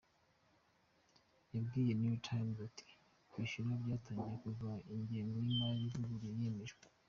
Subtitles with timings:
[1.53, 2.87] Yabwiye New Times ati
[3.29, 6.83] “Kwishyura byatangiye kuva ingengo y’imari ivuguruye yemejwe.